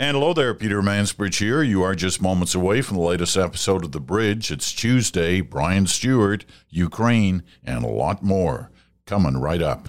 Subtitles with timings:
[0.00, 1.60] And hello there, Peter Mansbridge here.
[1.60, 4.52] You are just moments away from the latest episode of The Bridge.
[4.52, 8.70] It's Tuesday, Brian Stewart, Ukraine, and a lot more
[9.06, 9.88] coming right up.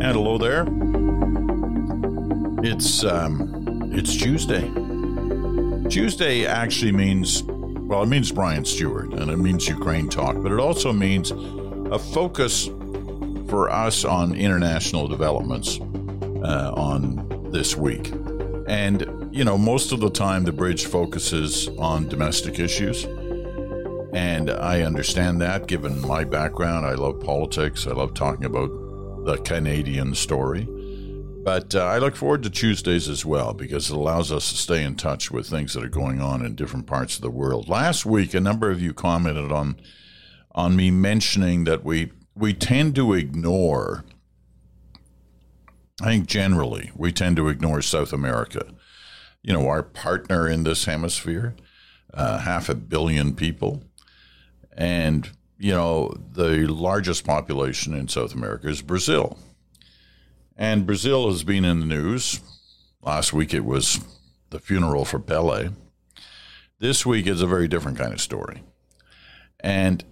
[0.00, 0.64] And hello there.
[2.64, 4.70] It's um, it's Tuesday.
[5.92, 10.58] Tuesday actually means well, it means Brian Stewart and it means Ukraine talk, but it
[10.58, 12.68] also means a focus
[13.50, 15.78] for us on international developments
[16.42, 18.10] uh, on this week.
[18.66, 23.04] And you know, most of the time the bridge focuses on domestic issues.
[24.14, 26.86] And I understand that given my background.
[26.86, 27.86] I love politics.
[27.86, 28.70] I love talking about
[29.26, 30.66] the Canadian story.
[31.42, 34.84] But uh, I look forward to Tuesdays as well because it allows us to stay
[34.84, 37.68] in touch with things that are going on in different parts of the world.
[37.68, 39.76] Last week, a number of you commented on
[40.52, 44.04] on me mentioning that we we tend to ignore.
[46.00, 48.66] I think generally we tend to ignore South America.
[49.42, 51.56] You know, our partner in this hemisphere,
[52.14, 53.82] uh, half a billion people,
[54.76, 55.28] and
[55.58, 59.38] you know the largest population in South America is Brazil.
[60.56, 62.40] And Brazil has been in the news.
[63.02, 64.00] Last week it was
[64.50, 65.70] the funeral for Pele.
[66.78, 68.62] This week is a very different kind of story.
[69.60, 70.04] And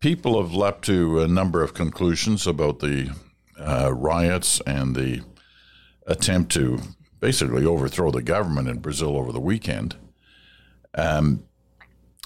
[0.00, 3.10] people have leapt to a number of conclusions about the
[3.58, 5.22] uh, riots and the
[6.06, 6.78] attempt to
[7.20, 9.96] basically overthrow the government in Brazil over the weekend.
[10.94, 11.44] Um,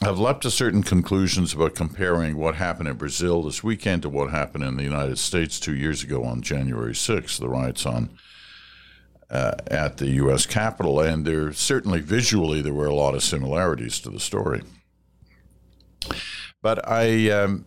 [0.02, 4.30] have leapt to certain conclusions about comparing what happened in Brazil this weekend to what
[4.30, 8.10] happened in the United States two years ago on January 6th, the riots on
[9.30, 10.46] uh, at the U.S.
[10.46, 14.62] Capitol, and there certainly visually there were a lot of similarities to the story.
[16.62, 17.66] But I, um,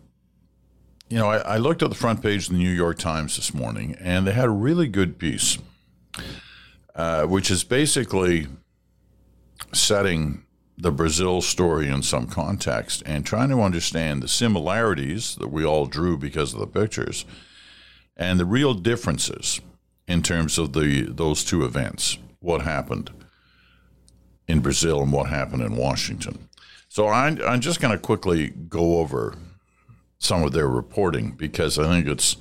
[1.08, 3.54] you know, I, I, looked at the front page of the New York Times this
[3.54, 5.58] morning, and they had a really good piece,
[6.94, 8.48] uh, which is basically
[9.72, 10.44] setting
[10.82, 15.86] the Brazil story in some context and trying to understand the similarities that we all
[15.86, 17.24] drew because of the pictures
[18.16, 19.60] and the real differences
[20.08, 23.10] in terms of the those two events what happened
[24.48, 26.48] in Brazil and what happened in Washington.
[26.88, 29.36] So I'm, I'm just going to quickly go over
[30.18, 32.36] some of their reporting because I think it's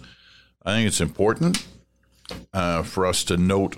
[0.66, 1.68] I think it's important
[2.52, 3.78] uh, for us to note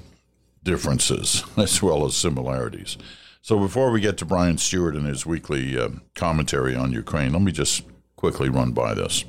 [0.64, 2.98] differences as well as similarities.
[3.44, 7.42] So before we get to Brian Stewart and his weekly uh, commentary on Ukraine, let
[7.42, 7.84] me just
[8.16, 9.26] quickly run by this.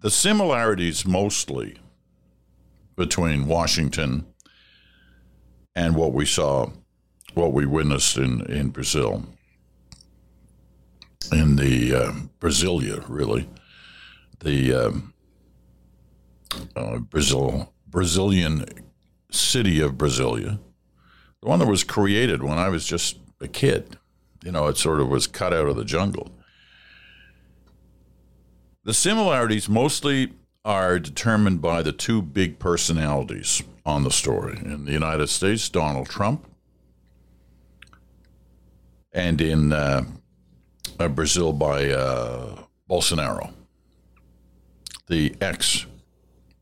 [0.00, 1.76] The similarities mostly
[2.96, 4.24] between Washington
[5.76, 6.70] and what we saw,
[7.34, 9.26] what we witnessed in, in Brazil,
[11.30, 13.50] in the uh, Brasilia, really,
[14.40, 15.12] the um,
[16.74, 18.64] uh, Brazil Brazilian
[19.30, 20.58] city of Brasilia
[21.42, 23.96] the one that was created when I was just a kid.
[24.44, 26.30] You know, it sort of was cut out of the jungle.
[28.84, 30.32] The similarities mostly
[30.64, 34.58] are determined by the two big personalities on the story.
[34.58, 36.46] In the United States, Donald Trump,
[39.12, 40.04] and in uh,
[40.98, 43.52] uh, Brazil by uh, Bolsonaro,
[45.06, 45.86] the ex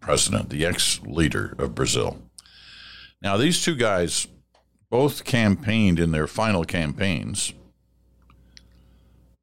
[0.01, 2.23] president, the ex leader of Brazil.
[3.21, 4.29] Now, these two guys
[4.97, 7.53] both campaigned in their final campaigns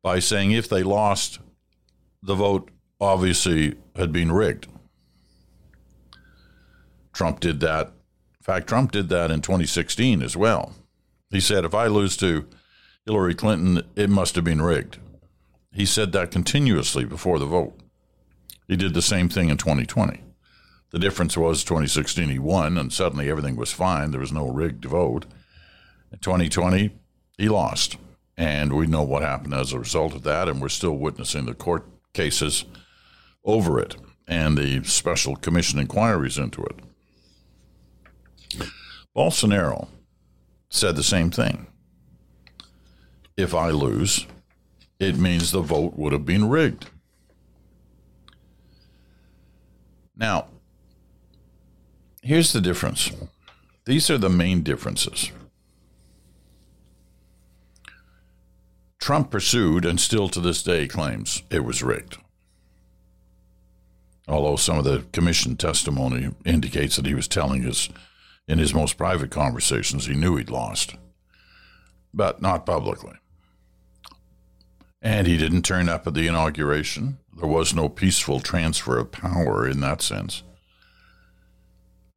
[0.02, 1.38] by saying if they lost,
[2.24, 4.66] the vote obviously had been rigged.
[7.14, 7.90] Trump did that.
[7.90, 10.74] In fact, Trump did that in 2016 as well.
[11.30, 12.48] He said, if I lose to
[13.06, 14.98] Hillary Clinton, it must have been rigged.
[15.72, 17.80] He said that continuously before the vote.
[18.68, 20.20] He did the same thing in 2020.
[20.90, 24.10] The difference was 2016 he won, and suddenly everything was fine.
[24.10, 25.28] There was no rigged vote.
[26.14, 26.92] In 2020,
[27.38, 27.98] he lost.
[28.38, 31.54] And we know what happened as a result of that, and we're still witnessing the
[31.54, 32.66] court cases
[33.44, 33.96] over it
[34.28, 36.80] and the special commission inquiries into it.
[39.16, 39.90] Bolsonaro
[40.70, 41.68] said the same thing.
[43.36, 44.26] If I lose,
[45.00, 46.90] it means the vote would have been rigged.
[50.16, 50.48] Now,
[52.22, 53.12] here's the difference.
[53.86, 55.32] These are the main differences.
[59.04, 62.20] Trump pursued and still to this day claims it was rigged.
[64.30, 67.90] Although some of the commission testimony indicates that he was telling us
[68.48, 70.96] in his most private conversations, he knew he'd lost.
[72.14, 73.16] but not publicly.
[75.02, 77.18] And he didn't turn up at the inauguration.
[77.36, 80.44] There was no peaceful transfer of power in that sense.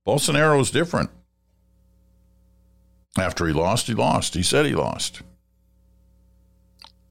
[0.07, 1.11] Bolsonaro is different.
[3.19, 4.35] After he lost, he lost.
[4.35, 5.23] He said he lost.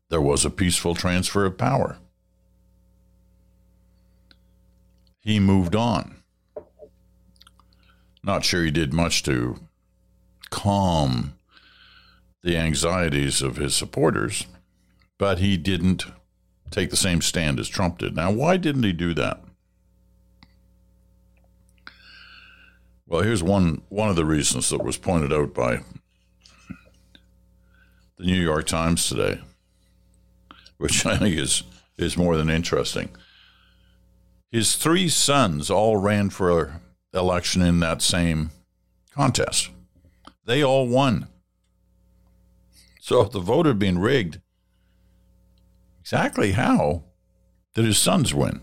[0.09, 1.97] There was a peaceful transfer of power.
[5.19, 6.23] He moved on.
[8.23, 9.59] Not sure he did much to
[10.49, 11.33] calm
[12.43, 14.45] the anxieties of his supporters,
[15.17, 16.05] but he didn't
[16.69, 18.15] take the same stand as Trump did.
[18.15, 19.43] Now, why didn't he do that?
[23.07, 25.81] Well, here's one one of the reasons that was pointed out by
[28.17, 29.41] the New York Times today,
[30.77, 31.63] which I think is
[31.97, 33.09] is more than interesting.
[34.51, 36.81] His three sons all ran for
[37.13, 38.51] election in that same
[39.11, 39.69] contest.
[40.45, 41.27] They all won.
[42.99, 44.41] So if the vote had been rigged,
[46.01, 47.03] exactly how
[47.73, 48.61] did his sons win?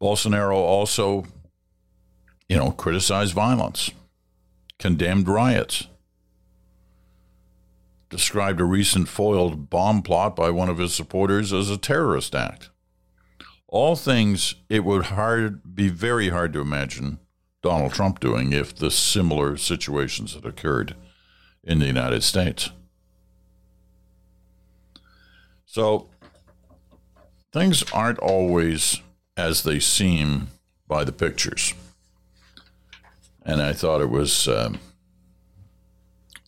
[0.00, 1.26] Bolsonaro also,
[2.48, 3.90] you know, criticized violence,
[4.78, 5.88] condemned riots,
[8.10, 12.68] described a recent foiled bomb plot by one of his supporters as a terrorist act.
[13.68, 17.20] All things it would hard be very hard to imagine
[17.62, 20.96] Donald Trump doing if the similar situations had occurred
[21.62, 22.70] in the United States.
[25.66, 26.08] So
[27.52, 29.00] things aren't always
[29.36, 30.48] as they seem
[30.88, 31.74] by the pictures.
[33.44, 34.80] And I thought it was um,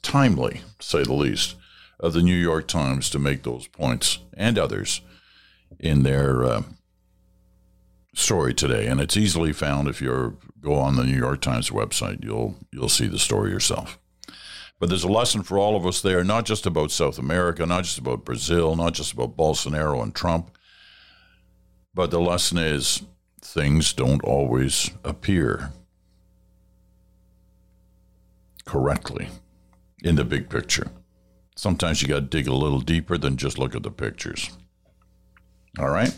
[0.02, 1.56] timely, say the least,
[2.00, 5.00] of the New York Times to make those points and others
[5.78, 6.62] in their uh,
[8.14, 8.86] story today.
[8.86, 12.22] And it's easily found if you go on the New York Times website.
[12.24, 13.98] You'll you'll see the story yourself.
[14.78, 17.84] But there's a lesson for all of us there, not just about South America, not
[17.84, 20.58] just about Brazil, not just about Bolsonaro and Trump,
[21.94, 23.02] but the lesson is
[23.40, 25.70] things don't always appear
[28.64, 29.28] correctly
[30.02, 30.88] in the big picture.
[31.56, 34.50] Sometimes you got to dig a little deeper than just look at the pictures.
[35.78, 36.14] All right?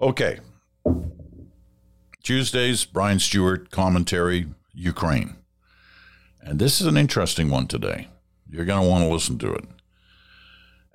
[0.00, 0.40] Okay.
[2.22, 5.36] Tuesday's Brian Stewart commentary Ukraine.
[6.40, 8.08] And this is an interesting one today.
[8.48, 9.64] You're going to want to listen to it,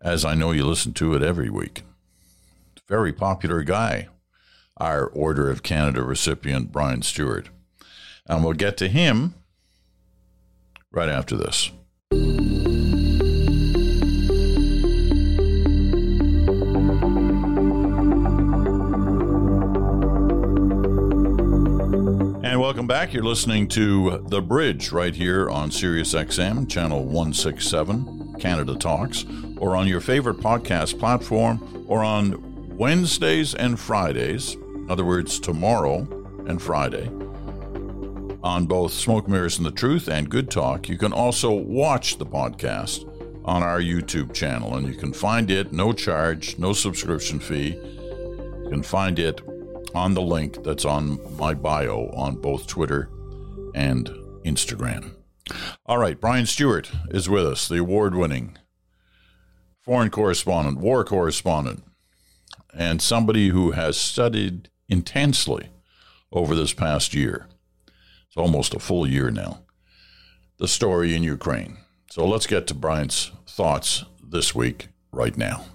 [0.02, 1.84] as I know you listen to it every week
[2.88, 4.08] very popular guy,
[4.78, 7.50] our Order of Canada recipient, Brian Stewart.
[8.26, 9.36] And we'll get to him
[10.92, 11.72] right after this.
[22.44, 23.14] And welcome back.
[23.14, 29.26] You're listening to The Bridge right here on Sirius XM, channel 167, Canada Talks,
[29.58, 36.08] or on your favorite podcast platform, or on Wednesdays and Fridays, in other words, tomorrow
[36.48, 37.10] and Friday,
[38.48, 40.88] on both Smoke Mirrors and the Truth and Good Talk.
[40.88, 43.04] You can also watch the podcast
[43.44, 47.76] on our YouTube channel, and you can find it no charge, no subscription fee.
[47.76, 49.42] You can find it
[49.94, 53.10] on the link that's on my bio on both Twitter
[53.76, 54.08] and
[54.46, 55.16] Instagram.
[55.86, 58.58] All right, Brian Stewart is with us, the award winning
[59.82, 61.84] foreign correspondent, war correspondent,
[62.74, 65.68] and somebody who has studied intensely
[66.32, 67.50] over this past year.
[68.38, 69.64] It's almost a full year now.
[70.60, 71.78] The story in Ukraine.
[72.12, 75.66] So let's get to Brian's thoughts this week, right now.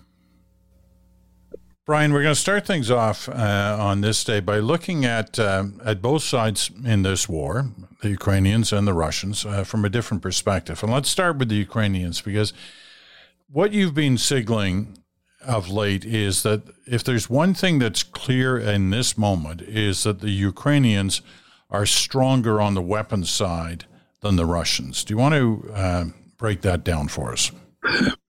[1.84, 5.64] Brian, we're going to start things off uh, on this day by looking at uh,
[5.84, 10.22] at both sides in this war, the Ukrainians and the Russians, uh, from a different
[10.22, 10.84] perspective.
[10.84, 12.52] And let's start with the Ukrainians because
[13.48, 14.98] what you've been signaling
[15.44, 20.20] of late is that if there's one thing that's clear in this moment is that
[20.20, 21.22] the Ukrainians
[21.72, 23.86] are stronger on the weapons side
[24.20, 25.02] than the Russians.
[25.02, 26.04] Do you want to uh,
[26.36, 27.50] break that down for us?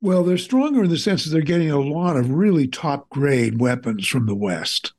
[0.02, 3.60] Well, they're stronger in the sense that they're getting a lot of really top grade
[3.62, 4.94] weapons from the West,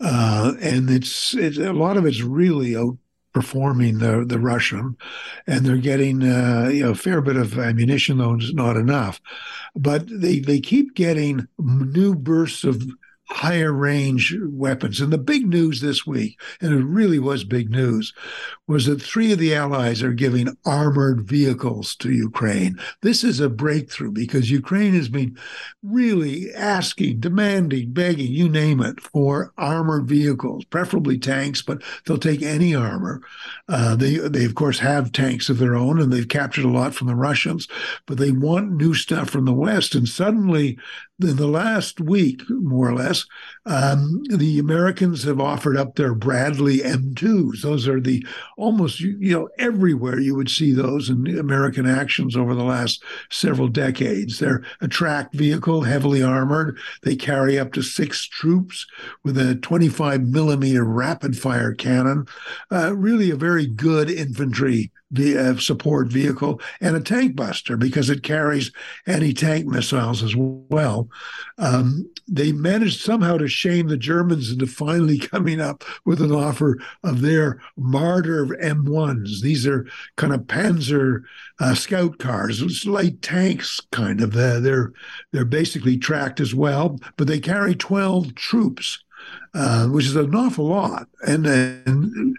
[0.00, 4.96] uh, and it's, it's a lot of it's really outperforming the the Russian,
[5.46, 9.20] and they're getting uh, you know, a fair bit of ammunition, though it's not enough.
[9.76, 12.82] But they they keep getting new bursts of
[13.30, 15.00] higher range weapons.
[15.00, 18.12] And the big news this week, and it really was big news,
[18.66, 22.78] was that three of the allies are giving armored vehicles to Ukraine.
[23.02, 25.36] This is a breakthrough because Ukraine has been
[25.82, 32.42] really asking, demanding, begging, you name it, for armored vehicles, preferably tanks, but they'll take
[32.42, 33.20] any armor.
[33.68, 36.94] Uh, they, they, of course, have tanks of their own and they've captured a lot
[36.94, 37.68] from the Russians,
[38.06, 39.94] but they want new stuff from the West.
[39.94, 40.78] And suddenly,
[41.24, 43.26] in the last week, more or less,
[43.66, 47.60] um, the Americans have offered up their Bradley M2s.
[47.60, 48.24] Those are the
[48.56, 53.68] almost, you know, everywhere you would see those in American actions over the last several
[53.68, 54.38] decades.
[54.38, 56.78] They're a tracked vehicle, heavily armored.
[57.02, 58.86] They carry up to six troops
[59.24, 62.26] with a 25 millimeter rapid fire cannon.
[62.72, 68.22] Uh, really a very good infantry uh, support vehicle and a tank buster because it
[68.22, 68.70] carries
[69.06, 71.08] anti-tank missiles as well.
[71.58, 76.78] Um, they managed somehow to shame the Germans into finally coming up with an offer
[77.02, 79.40] of their Marder M1s.
[79.40, 81.22] These are kind of Panzer
[81.58, 84.34] uh, scout cars, it's light tanks, kind of.
[84.34, 84.92] Uh, they're
[85.32, 89.02] they're basically tracked as well, but they carry 12 troops.
[89.52, 91.08] Uh, which is an awful lot.
[91.26, 92.36] And, and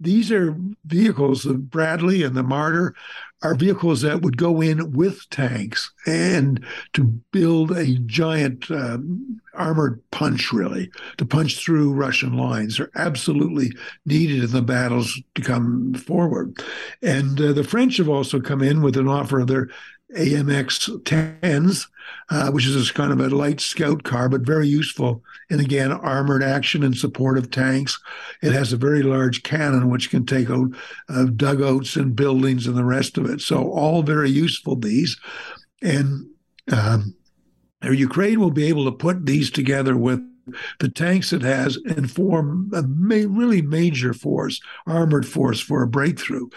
[0.00, 2.94] these are vehicles, the Bradley and the Marder
[3.42, 10.02] are vehicles that would go in with tanks and to build a giant um, armored
[10.10, 12.80] punch, really, to punch through Russian lines.
[12.80, 13.72] are absolutely
[14.04, 16.58] needed in the battles to come forward.
[17.02, 19.68] And uh, the French have also come in with an offer of their
[20.16, 21.86] AMX 10s,
[22.30, 26.42] uh, which is kind of a light scout car, but very useful And again, armored
[26.42, 27.98] action in support of tanks.
[28.42, 30.70] It has a very large cannon, which can take out
[31.08, 33.40] uh, dugouts and buildings and the rest of it.
[33.40, 35.18] So, all very useful, these.
[35.82, 36.28] And
[36.72, 37.14] um,
[37.82, 40.20] Ukraine will be able to put these together with
[40.80, 45.88] the tanks it has and form a ma- really major force, armored force for a
[45.88, 46.48] breakthrough.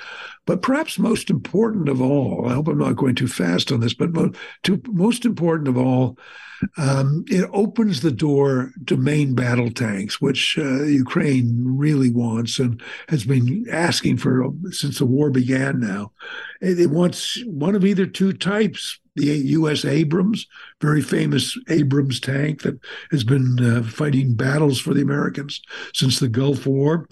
[0.45, 3.93] But perhaps most important of all, I hope I'm not going too fast on this,
[3.93, 4.31] but mo-
[4.63, 6.17] to, most important of all,
[6.77, 12.81] um, it opens the door to main battle tanks, which uh, Ukraine really wants and
[13.10, 16.12] has been asking for since the war began now.
[16.62, 19.84] It, it wants one of either two types the U.S.
[19.86, 20.48] Abrams,
[20.80, 22.80] very famous Abrams tank that
[23.12, 25.62] has been uh, fighting battles for the Americans
[25.94, 27.08] since the Gulf War,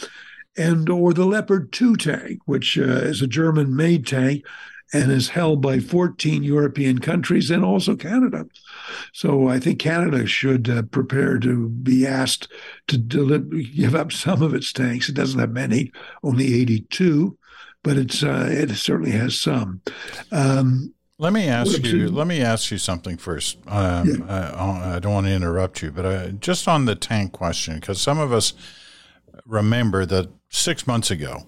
[0.57, 4.45] and or the Leopard 2 tank, which uh, is a German-made tank
[4.91, 8.45] and is held by 14 European countries and also Canada.
[9.13, 12.51] So I think Canada should uh, prepare to be asked
[12.87, 15.07] to give up some of its tanks.
[15.07, 15.91] It doesn't have many,
[16.23, 17.37] only 82,
[17.83, 19.81] but it's uh, it certainly has some.
[20.31, 22.07] Um, let me ask you.
[22.07, 23.57] Let me ask you something first.
[23.67, 24.53] Um, yeah.
[24.55, 28.01] I, I, don't want to interrupt you, but I, just on the tank question, because
[28.01, 28.53] some of us
[29.45, 31.45] remember that six months ago,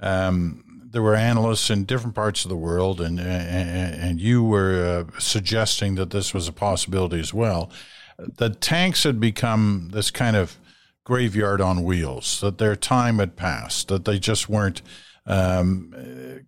[0.00, 5.06] um, there were analysts in different parts of the world, and and, and you were
[5.10, 7.70] uh, suggesting that this was a possibility as well.
[8.16, 10.56] The tanks had become this kind of
[11.02, 12.40] graveyard on wheels.
[12.42, 13.88] That their time had passed.
[13.88, 14.82] That they just weren't
[15.26, 15.92] um,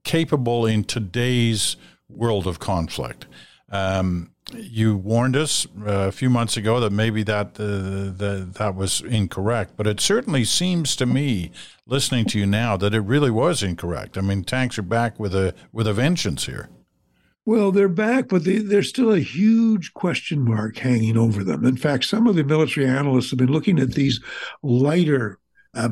[0.04, 1.76] capable in today's
[2.14, 3.26] world of conflict.
[3.70, 8.74] Um, you warned us uh, a few months ago that maybe that uh, that that
[8.74, 11.52] was incorrect, but it certainly seems to me,
[11.86, 14.18] listening to you now, that it really was incorrect.
[14.18, 16.68] I mean, tanks are back with a with a vengeance here.
[17.44, 21.64] Well, they're back, but they, there's still a huge question mark hanging over them.
[21.64, 24.20] In fact, some of the military analysts have been looking at these
[24.62, 25.40] lighter
[25.74, 25.88] uh,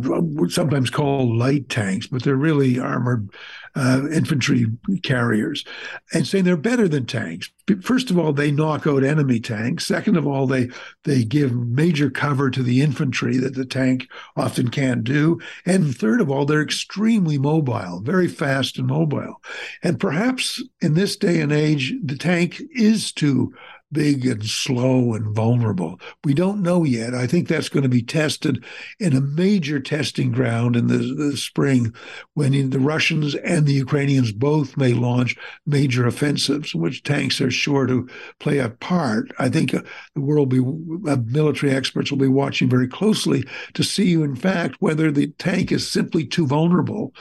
[0.48, 3.30] sometimes called light tanks, but they're really armored
[3.74, 4.66] uh, infantry
[5.02, 5.64] carriers,
[6.12, 7.50] and saying they're better than tanks.
[7.82, 9.86] First of all, they knock out enemy tanks.
[9.86, 10.68] Second of all, they
[11.04, 15.40] they give major cover to the infantry that the tank often can't do.
[15.64, 19.40] And third of all, they're extremely mobile, very fast and mobile.
[19.82, 23.54] And perhaps in this day and age, the tank is too
[23.92, 26.00] big and slow and vulnerable.
[26.24, 27.14] We don't know yet.
[27.14, 28.64] I think that's going to be tested
[28.98, 31.94] in a major testing ground in the, the spring
[32.34, 37.86] when the Russians and the Ukrainians both may launch major offensives, which tanks are sure
[37.86, 39.32] to play a part.
[39.38, 39.82] I think uh,
[40.14, 43.44] the world will be, uh, military experts will be watching very closely
[43.74, 47.14] to see, in fact, whether the tank is simply too vulnerable.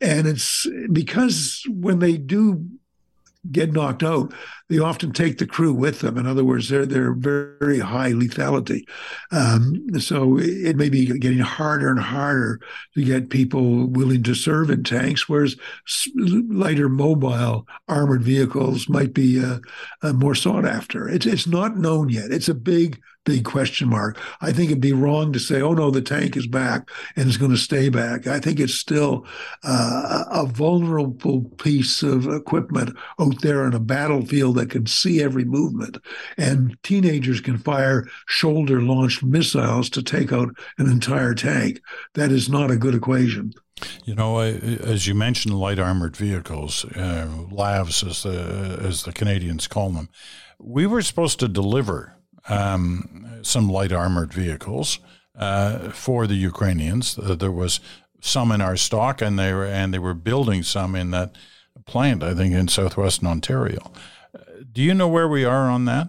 [0.00, 2.66] And it's because when they do
[3.50, 4.32] get knocked out,
[4.68, 6.16] they often take the crew with them.
[6.16, 8.82] In other words, they're they're very high lethality.
[9.30, 12.60] Um, so it may be getting harder and harder
[12.94, 15.56] to get people willing to serve in tanks, whereas
[16.14, 19.58] lighter mobile armored vehicles might be uh,
[20.02, 21.08] uh, more sought after.
[21.08, 22.30] It's it's not known yet.
[22.30, 24.18] It's a big big question mark.
[24.40, 27.36] I think it'd be wrong to say, "Oh no, the tank is back and it's
[27.36, 29.26] going to stay back." I think it's still
[29.62, 35.44] uh, a vulnerable piece of equipment out there on a battlefield that can see every
[35.44, 35.98] movement,
[36.36, 41.80] and teenagers can fire shoulder-launched missiles to take out an entire tank.
[42.14, 43.52] That is not a good equation.
[44.04, 49.66] You know, as you mentioned, light armored vehicles, uh, LAVs, as the as the Canadians
[49.66, 50.08] call them,
[50.58, 52.16] we were supposed to deliver
[52.48, 55.00] um, some light armored vehicles
[55.36, 57.18] uh, for the Ukrainians.
[57.18, 57.80] Uh, there was
[58.20, 61.36] some in our stock, and they were and they were building some in that
[61.84, 63.92] plant, I think, in southwestern Ontario.
[64.74, 66.08] Do you know where we are on that?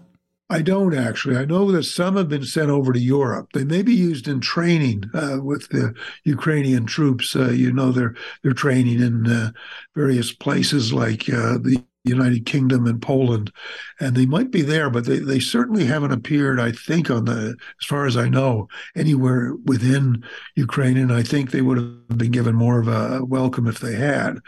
[0.50, 1.38] I don't actually.
[1.38, 3.50] I know that some have been sent over to Europe.
[3.54, 5.94] They may be used in training uh, with the
[6.24, 7.36] Ukrainian troops.
[7.36, 9.52] Uh, you know, they're they're training in uh,
[9.96, 13.52] various places like uh, the United Kingdom and Poland,
[14.00, 17.56] and they might be there, but they, they certainly haven't appeared, I think, on the,
[17.82, 20.24] as far as I know, anywhere within
[20.56, 20.98] Ukraine.
[20.98, 24.40] And I think they would have been given more of a welcome if they had.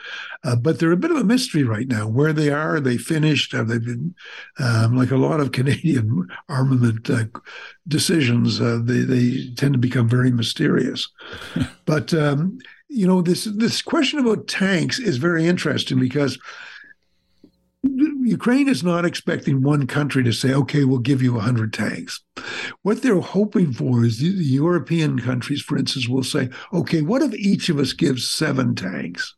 [0.44, 2.08] Uh, but they're a bit of a mystery right now.
[2.08, 3.52] Where they are, are they finished?
[3.54, 4.16] Have they been,
[4.60, 7.26] um, like a lot of Canadian armament uh,
[7.88, 11.10] decisions, uh, they, they tend to become very mysterious.
[11.86, 12.60] but, um,
[12.90, 16.40] you know, this this question about tanks is very interesting because
[17.84, 22.22] Ukraine is not expecting one country to say, okay, we'll give you 100 tanks.
[22.82, 27.34] What they're hoping for is the, European countries, for instance, will say, okay, what if
[27.36, 29.36] each of us gives seven tanks?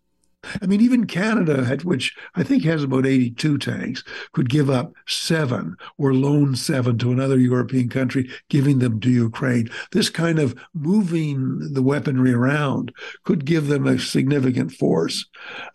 [0.62, 5.76] I mean, even Canada, which I think has about 82 tanks, could give up seven
[5.98, 9.70] or loan seven to another European country, giving them to Ukraine.
[9.92, 12.94] This kind of moving the weaponry around
[13.26, 15.26] could give them a significant force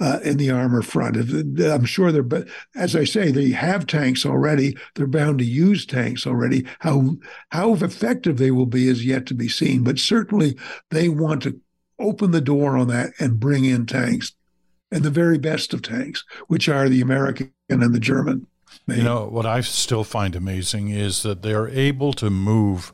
[0.00, 1.16] uh, in the armor front.
[1.16, 4.76] I'm sure they're, but as I say, they have tanks already.
[4.94, 6.66] They're bound to use tanks already.
[6.80, 7.16] How
[7.50, 9.84] how effective they will be is yet to be seen.
[9.84, 10.56] But certainly,
[10.90, 11.60] they want to
[11.98, 14.32] open the door on that and bring in tanks
[14.94, 18.46] and the very best of tanks, which are the American and the German.
[18.86, 18.98] Made.
[18.98, 22.92] You know, what I still find amazing is that they're able to move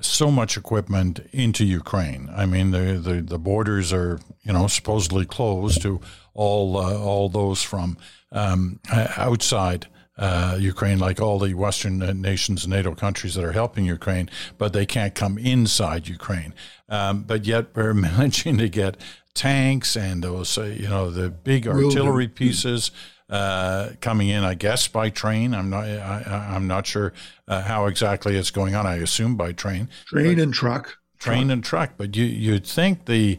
[0.00, 2.30] so much equipment into Ukraine.
[2.34, 6.00] I mean, the, the, the borders are, you know, supposedly closed to
[6.32, 7.98] all, uh, all those from
[8.30, 14.30] um, outside uh, Ukraine, like all the Western nations, NATO countries that are helping Ukraine,
[14.56, 16.54] but they can't come inside Ukraine.
[16.88, 18.96] Um, but yet we're managing to get
[19.34, 22.90] tanks and those, uh, you know, the big artillery pieces
[23.30, 24.44] uh, coming in.
[24.44, 25.54] I guess by train.
[25.54, 25.84] I'm not.
[25.84, 27.12] I, am not sure
[27.48, 28.86] uh, how exactly it's going on.
[28.86, 29.88] I assume by train.
[30.06, 30.98] Train and truck.
[31.18, 31.52] Train truck.
[31.52, 31.90] and truck.
[31.96, 33.38] But you you'd think the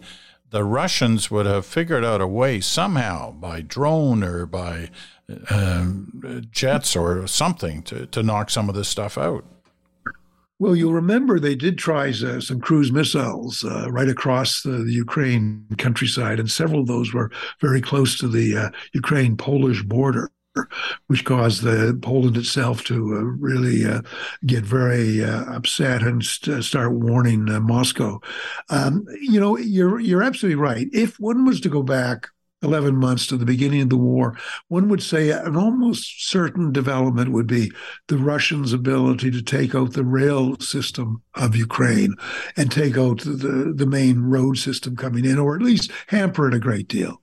[0.50, 4.90] the Russians would have figured out a way somehow by drone or by
[5.50, 9.46] um, jets or something to, to knock some of this stuff out.
[10.60, 14.94] Well, you'll remember they did try uh, some cruise missiles uh, right across the, the,
[14.94, 20.30] Ukraine countryside, and several of those were very close to the uh, Ukraine Polish border.
[21.08, 24.04] Which caused the Poland itself to uh, really uh,
[24.46, 28.22] get very uh, upset and st- start warning Moscow.
[28.70, 30.88] Um, you know, you're you're absolutely right.
[30.94, 32.30] If one was to go back
[32.64, 37.32] 11 months to the beginning of the war, one would say an almost certain development
[37.32, 37.72] would be
[38.08, 42.16] the Russians' ability to take out the rail system of Ukraine
[42.56, 46.54] and take out the, the main road system coming in, or at least hamper it
[46.54, 47.22] a great deal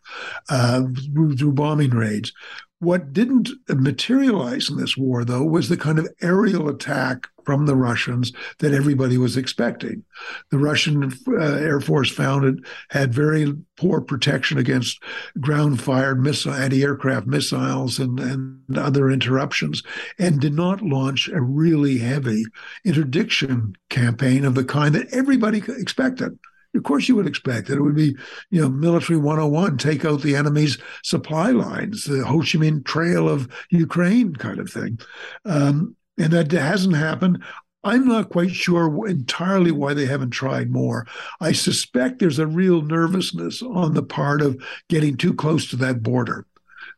[0.48, 0.82] uh,
[1.14, 2.32] through bombing raids.
[2.80, 7.76] What didn't materialize in this war, though, was the kind of aerial attack from the
[7.76, 10.02] Russians that everybody was expecting.
[10.50, 15.02] The Russian uh, Air Force found it had very poor protection against
[15.40, 19.82] ground fired missile, anti aircraft missiles and, and other interruptions,
[20.18, 22.44] and did not launch a really heavy
[22.84, 26.38] interdiction campaign of the kind that everybody expected.
[26.74, 28.16] Of course, you would expect that it would be,
[28.50, 33.28] you know, military 101, take out the enemy's supply lines, the Ho Chi Minh Trail
[33.28, 34.98] of Ukraine kind of thing.
[35.44, 37.42] Um, and that hasn't happened.
[37.82, 41.06] I'm not quite sure entirely why they haven't tried more.
[41.40, 46.02] I suspect there's a real nervousness on the part of getting too close to that
[46.02, 46.46] border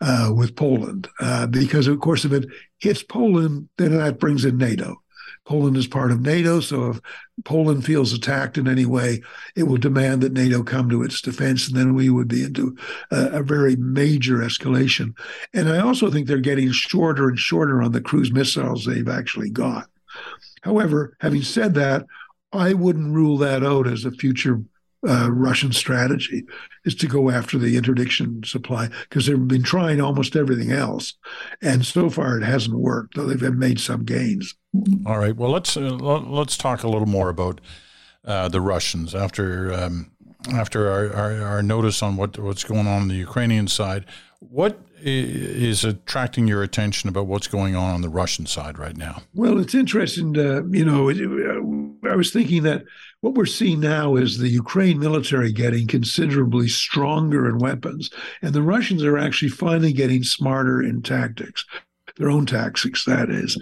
[0.01, 2.47] uh, with Poland, uh, because of course, if it
[2.79, 5.02] hits Poland, then that brings in NATO.
[5.45, 7.01] Poland is part of NATO, so if
[7.45, 9.23] Poland feels attacked in any way,
[9.57, 12.77] it will demand that NATO come to its defense, and then we would be into
[13.11, 15.17] a, a very major escalation.
[15.53, 19.51] And I also think they're getting shorter and shorter on the cruise missiles they've actually
[19.51, 19.89] got.
[20.63, 22.07] However, having said that,
[22.53, 24.63] I wouldn't rule that out as a future
[25.07, 26.45] uh, Russian strategy
[26.85, 31.15] is to go after the interdiction supply because they've been trying almost everything else,
[31.61, 33.17] and so far it hasn't worked.
[33.17, 34.55] Though they've made some gains.
[35.07, 35.37] All right.
[35.37, 37.61] Well, let's uh, let's talk a little more about
[38.25, 40.12] uh, the Russians after um,
[40.53, 44.07] after our, our, our, notice on what what's going on on the Ukrainian side.
[44.41, 49.23] What is attracting your attention about what's going on on the Russian side right now?
[49.35, 50.35] Well, it's interesting.
[50.35, 51.11] You know,
[52.09, 52.85] I was thinking that
[53.21, 58.11] what we're seeing now is the Ukraine military getting considerably stronger in weapons,
[58.43, 61.65] and the Russians are actually finally getting smarter in tactics
[62.17, 63.59] their own tactics, that is.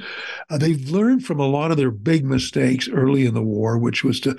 [0.48, 4.03] Uh, they've learned from a lot of their big mistakes early in the war, which
[4.03, 4.37] was to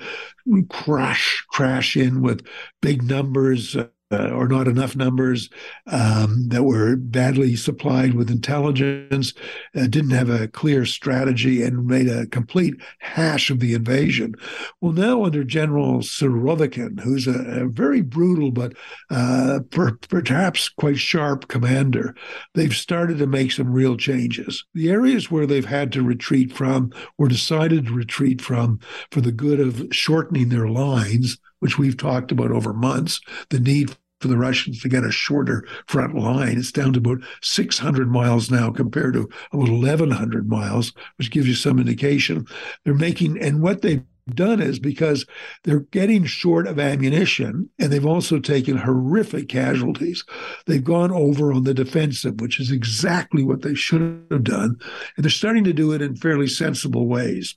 [0.68, 2.46] crash, crash in with
[2.80, 5.48] big numbers, uh, uh, or not enough numbers,
[5.86, 9.32] um, that were badly supplied with intelligence,
[9.76, 14.34] uh, didn't have a clear strategy, and made a complete hash of the invasion.
[14.80, 18.74] Well, now under General Surovikin, who's a, a very brutal but
[19.10, 22.14] uh, per, perhaps quite sharp commander,
[22.54, 24.64] they've started to make some real changes.
[24.74, 29.32] The areas where they've had to retreat from or decided to retreat from for the
[29.32, 33.20] good of shortening their lines which we've talked about over months,
[33.50, 36.58] the need for the Russians to get a shorter front line.
[36.58, 41.54] It's down to about 600 miles now compared to about 1,100 miles, which gives you
[41.54, 42.46] some indication.
[42.84, 45.26] They're making, and what they've done is because
[45.64, 50.24] they're getting short of ammunition and they've also taken horrific casualties.
[50.66, 54.78] They've gone over on the defensive, which is exactly what they should have done.
[55.16, 57.56] And they're starting to do it in fairly sensible ways.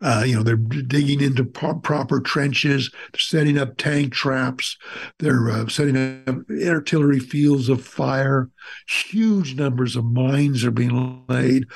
[0.00, 4.76] Uh, you know, they're digging into pro- proper trenches, they're setting up tank traps,
[5.18, 8.50] they're uh, setting up artillery fields of fire.
[8.88, 11.66] Huge numbers of mines are being laid.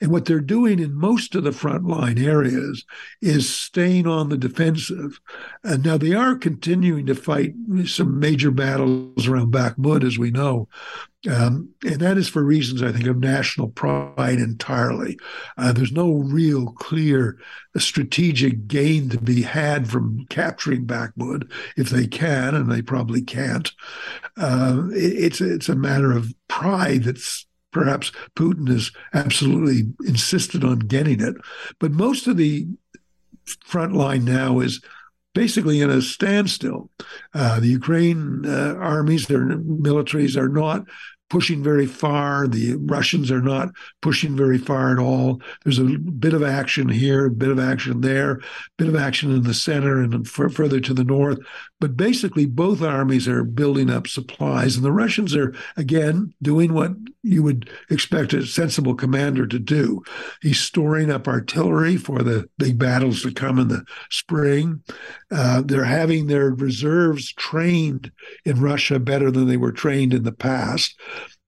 [0.00, 2.84] And what they're doing in most of the frontline areas
[3.20, 5.20] is staying on the defensive.
[5.62, 7.54] And now they are continuing to fight
[7.86, 10.68] some major battles around Bakhmut, as we know.
[11.28, 15.18] Um, and that is for reasons, I think, of national pride entirely.
[15.56, 17.38] Uh, there's no real clear
[17.76, 23.72] strategic gain to be had from capturing Bakhmut if they can, and they probably can't.
[24.36, 30.78] Uh, it, it's it's a matter of pride that's perhaps Putin has absolutely insisted on
[30.78, 31.34] getting it.
[31.80, 32.68] But most of the
[33.64, 34.80] front line now is
[35.38, 36.90] basically in a standstill.
[37.32, 40.84] Uh, the Ukraine uh, armies, their militaries are not
[41.30, 42.48] pushing very far.
[42.48, 43.68] The Russians are not
[44.00, 45.40] pushing very far at all.
[45.62, 48.40] There's a bit of action here, a bit of action there, a
[48.78, 51.38] bit of action in the center and f- further to the north.
[51.80, 56.92] But basically, both armies are building up supplies, and the Russians are again doing what
[57.22, 60.02] you would expect a sensible commander to do.
[60.40, 64.82] He's storing up artillery for the big battles to come in the spring.
[65.30, 68.10] Uh, they're having their reserves trained
[68.44, 70.98] in Russia better than they were trained in the past,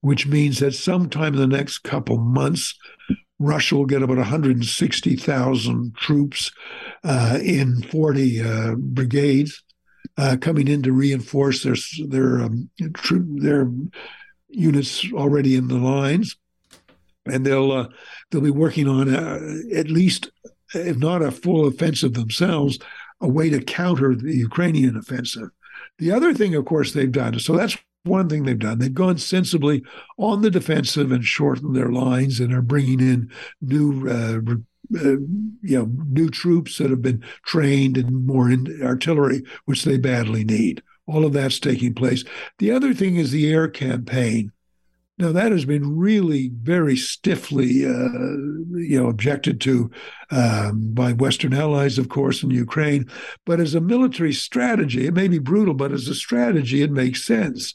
[0.03, 2.79] which means that sometime in the next couple months,
[3.39, 6.53] Russia will get about 160,000 troops
[7.05, 9.65] uh, in 40 uh, brigades
[10.19, 13.71] uh, coming in to reinforce their their um, their
[14.49, 16.37] units already in the lines,
[17.25, 17.89] and they'll uh,
[18.31, 19.09] they'll be working on
[19.75, 20.31] at least,
[20.75, 22.79] if not a full offensive themselves,
[23.21, 25.51] a way to counter the Ukrainian offensive.
[25.99, 28.79] The other thing, of course, they've done so that's one thing they've done.
[28.79, 29.83] They've gone sensibly
[30.17, 33.31] on the defensive and shortened their lines and are bringing in
[33.61, 34.09] new.
[34.09, 34.55] Uh,
[34.93, 35.19] uh,
[35.63, 40.43] you know, new troops that have been trained and more in artillery, which they badly
[40.43, 40.83] need.
[41.07, 42.25] All of that's taking place.
[42.59, 44.51] The other thing is the air campaign.
[45.21, 48.09] Now that has been really very stiffly, uh,
[48.73, 49.91] you know, objected to
[50.31, 53.07] um, by Western allies, of course, in Ukraine.
[53.45, 57.23] But as a military strategy, it may be brutal, but as a strategy, it makes
[57.23, 57.75] sense.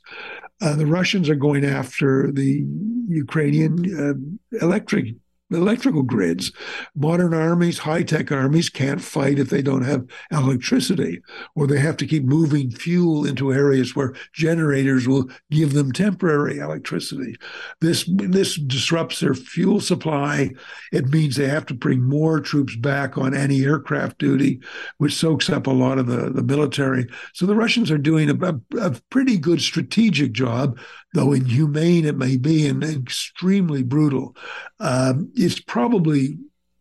[0.60, 2.66] Uh, the Russians are going after the
[3.10, 5.14] Ukrainian uh, electric
[5.56, 6.52] electrical grids.
[6.96, 11.22] Modern armies, high tech armies, can't fight if they don't have electricity,
[11.56, 16.60] or they have to keep moving fuel into areas where generators will give them temporary
[16.60, 17.36] electricity.
[17.82, 20.52] This this disrupts their fuel supply.
[20.92, 24.60] It means they have to bring more troops back on anti-aircraft duty,
[24.98, 27.08] which soaks up a lot of the, the military.
[27.34, 30.78] So the Russians are doing a, a, a pretty good strategic job,
[31.14, 34.36] though inhumane it may be and extremely brutal.
[34.80, 36.38] Um, it's probably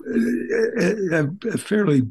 [0.06, 2.02] a, a, fairly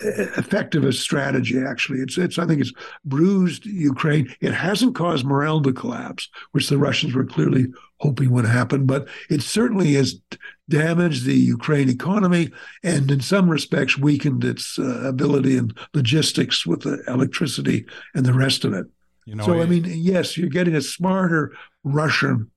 [0.00, 1.58] effective a strategy.
[1.58, 2.72] Actually, it's it's I think it's
[3.04, 4.32] bruised Ukraine.
[4.40, 7.66] It hasn't caused morale to collapse, which the Russians were clearly
[8.00, 10.20] hoping would happen, but it certainly has
[10.68, 12.50] damaged the Ukraine economy
[12.84, 18.34] and, in some respects, weakened its uh, ability and logistics with the electricity and the
[18.34, 18.86] rest of it.
[19.24, 22.50] You know, so I, I mean, yes, you're getting a smarter Russian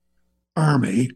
[0.56, 1.12] army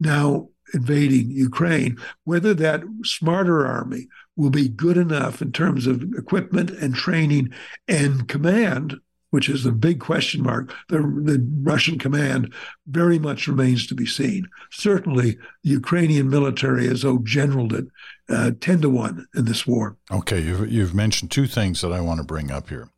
[0.00, 1.98] now invading Ukraine.
[2.24, 7.52] Whether that smarter army will be good enough in terms of equipment and training
[7.88, 8.96] and command,
[9.30, 12.52] which is the big question mark, the, the Russian command
[12.86, 14.46] very much remains to be seen.
[14.70, 17.86] Certainly, the Ukrainian military has outgeneraled it
[18.28, 19.96] uh, 10 to 1 in this war.
[20.10, 22.88] Okay, you've, you've mentioned two things that I want to bring up here.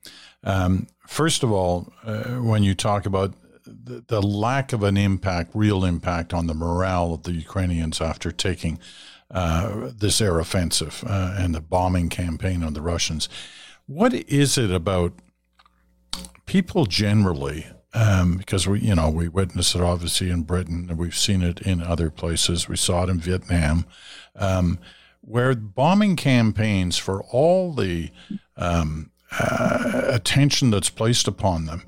[0.45, 3.35] Um, first of all, uh, when you talk about
[3.85, 8.31] the, the, lack of an impact, real impact on the morale of the Ukrainians after
[8.31, 8.79] taking
[9.31, 13.29] uh, this air offensive uh, and the bombing campaign on the Russians.
[13.87, 15.13] What is it about
[16.47, 17.67] people generally?
[17.95, 21.61] Um, because we, you know, we witnessed it obviously in Britain, and we've seen it
[21.63, 22.69] in other places.
[22.69, 23.87] We saw it in Vietnam,
[24.37, 24.79] um,
[25.23, 28.11] where bombing campaigns, for all the
[28.57, 31.83] um, uh, attention that's placed upon them,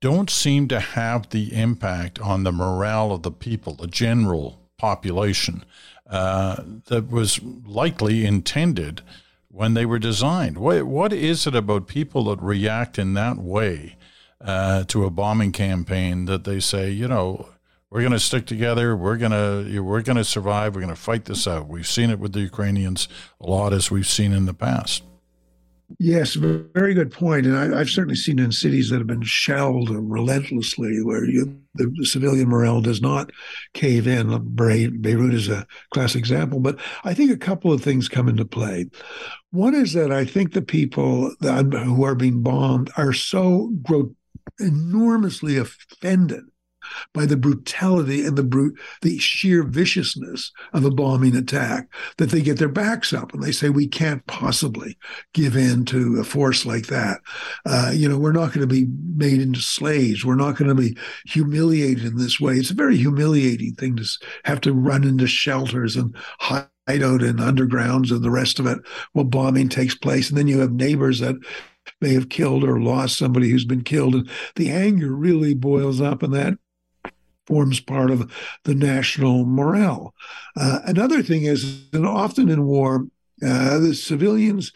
[0.00, 5.64] don't seem to have the impact on the morale of the people, the general population,
[6.08, 9.02] uh, that was likely intended
[9.48, 10.58] when they were designed.
[10.58, 13.96] What, what is it about people that react in that way
[14.40, 17.48] uh, to a bombing campaign that they say, you know,
[17.90, 18.96] we're going to stick together.
[18.96, 20.74] We're going to we're going to survive.
[20.74, 21.68] We're going to fight this out.
[21.68, 23.08] We've seen it with the Ukrainians
[23.40, 25.02] a lot, as we've seen in the past.
[25.98, 27.46] Yes, very good point.
[27.46, 31.92] And I, have certainly seen in cities that have been shelled relentlessly, where you, the,
[31.96, 33.30] the, civilian morale does not
[33.72, 34.28] cave in.
[34.56, 36.58] Beirut is a classic example.
[36.58, 38.86] But I think a couple of things come into play.
[39.52, 44.14] One is that I think the people that, who are being bombed are so gro-
[44.58, 46.42] enormously offended
[47.12, 52.42] by the brutality and the brute, the sheer viciousness of a bombing attack that they
[52.42, 54.96] get their backs up and they say we can't possibly
[55.32, 57.20] give in to a force like that.
[57.64, 60.24] Uh, you know, we're not going to be made into slaves.
[60.24, 60.96] We're not going to be
[61.26, 62.54] humiliated in this way.
[62.54, 64.04] It's a very humiliating thing to
[64.44, 68.78] have to run into shelters and hide out in undergrounds and the rest of it
[69.12, 70.28] while bombing takes place.
[70.28, 71.36] And then you have neighbors that
[72.00, 74.14] may have killed or lost somebody who's been killed.
[74.14, 76.58] And the anger really boils up, and that
[77.46, 78.30] forms part of
[78.64, 80.14] the national morale.
[80.56, 83.06] Uh, another thing is that often in war,
[83.44, 84.72] uh, the civilians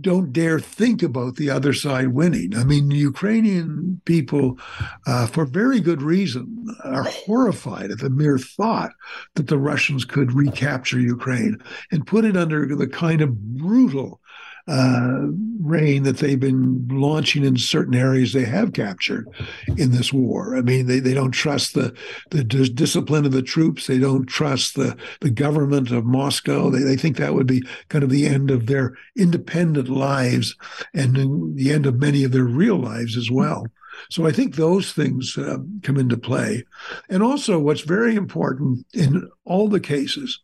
[0.00, 2.56] don't dare think about the other side winning.
[2.56, 4.58] I mean, Ukrainian people,
[5.06, 8.92] uh, for very good reason, are horrified at the mere thought
[9.34, 11.58] that the Russians could recapture Ukraine
[11.90, 14.20] and put it under the kind of brutal
[14.68, 15.26] uh,
[15.60, 19.28] reign that they've been launching in certain areas they have captured
[19.76, 20.56] in this war.
[20.56, 21.94] I mean, they, they don't trust the
[22.30, 23.86] the discipline of the troops.
[23.86, 26.70] They don't trust the the government of Moscow.
[26.70, 30.56] They, they think that would be kind of the end of their independent lives
[30.94, 33.66] and the end of many of their real lives as well.
[34.10, 36.64] So I think those things uh, come into play.
[37.08, 40.40] And also, what's very important in all the cases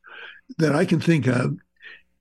[0.59, 1.57] that I can think of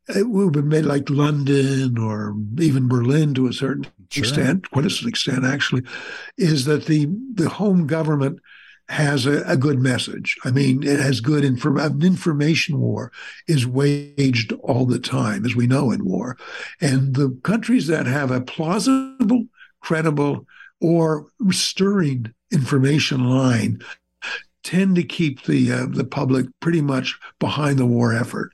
[0.10, 4.24] it would have been made like London or even Berlin to a certain sure.
[4.24, 5.84] extent, quite a extent actually,
[6.38, 8.40] is that the the home government
[8.90, 10.38] has a, a good message.
[10.46, 13.12] I mean, it has good inform- an information war
[13.48, 16.38] is waged all the time, as we know in war,
[16.80, 19.46] and the countries that have a plausible,
[19.82, 20.46] credible,
[20.80, 23.82] or stirring information line
[24.64, 28.52] tend to keep the uh, the public pretty much behind the war effort.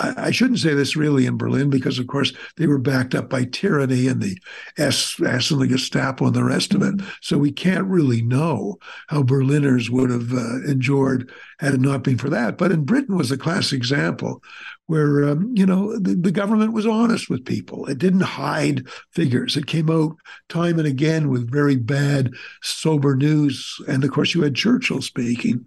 [0.00, 3.44] I, shouldn't say this really in Berlin because, of course, they were backed up by
[3.44, 4.38] tyranny and the
[4.78, 6.94] SS and the Gestapo and the rest of it.
[7.20, 12.18] So we can't really know how Berliners would have uh, endured had it not been
[12.18, 12.56] for that.
[12.56, 14.42] But in Britain was a classic example
[14.90, 17.86] where um, you know the, the, government was honest with people.
[17.86, 19.56] It didn't hide figures.
[19.56, 20.16] It came out
[20.48, 23.76] time and again with very bad, sober news.
[23.86, 25.64] And of course, you had Churchill speaking,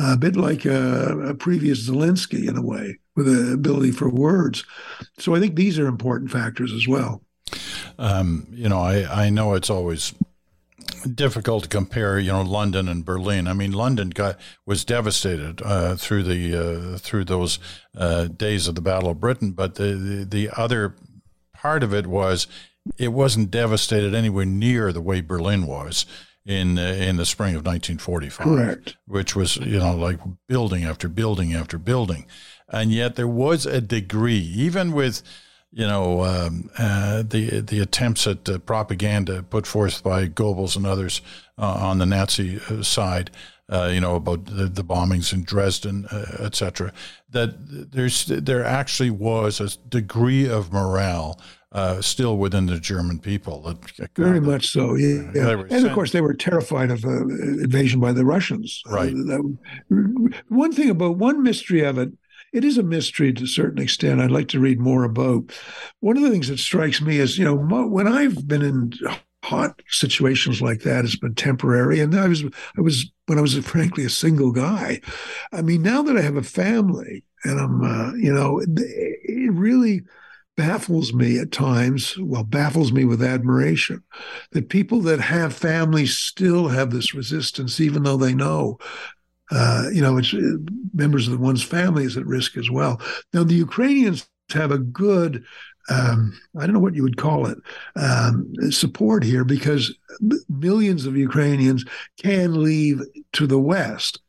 [0.00, 4.08] uh, a bit like a, a previous Zelensky in a way, with the ability for
[4.08, 4.64] words.
[5.18, 7.22] So I think these are important factors as well.
[7.98, 10.14] Um, you know, I, I know it's always
[11.12, 13.46] difficult to compare, you know, London and Berlin.
[13.46, 17.58] I mean, London got was devastated uh, through the uh, through those
[17.96, 20.94] uh, days of the Battle of Britain, but the, the, the other
[21.52, 22.46] part of it was
[22.98, 26.06] it wasn't devastated anywhere near the way Berlin was
[26.44, 28.46] in uh, in the spring of 1945.
[28.46, 28.96] Correct.
[29.06, 32.26] Which was you know like building after building after building,
[32.74, 35.22] and yet there was a degree, even with
[35.74, 40.86] you know, um, uh, the the attempts at uh, propaganda put forth by Goebbels and
[40.86, 41.20] others
[41.58, 43.32] uh, on the Nazi uh, side,
[43.68, 46.92] uh, you know, about the, the bombings in Dresden, uh, etc.
[47.30, 51.40] That there's there actually was a degree of morale
[51.72, 53.60] uh, still within the German people.
[53.62, 55.32] That, Very much so, yeah.
[55.34, 55.50] yeah.
[55.50, 55.86] And sent.
[55.86, 58.80] of course, they were terrified of uh, invasion by the Russians.
[58.86, 59.12] Right.
[59.12, 59.56] That,
[60.48, 62.12] one thing about one mystery of it,
[62.54, 64.20] it is a mystery to a certain extent.
[64.20, 65.52] I'd like to read more about.
[66.00, 68.92] One of the things that strikes me is, you know, when I've been in
[69.44, 71.98] hot situations like that, it's been temporary.
[71.98, 72.44] And I was,
[72.78, 75.00] I was when I was frankly a single guy.
[75.52, 80.02] I mean, now that I have a family and I'm, uh, you know, it really
[80.56, 84.00] baffles me at times, well, baffles me with admiration
[84.52, 88.78] that people that have families still have this resistance, even though they know.
[89.54, 90.56] Uh, you know, it's uh,
[90.92, 93.00] members of one's family is at risk as well.
[93.32, 95.44] Now, the Ukrainians have a good
[95.90, 97.58] um, I don't know what you would call it,
[97.96, 99.94] um, support here because
[100.48, 101.84] millions of Ukrainians
[102.18, 103.02] can leave
[103.34, 104.20] to the West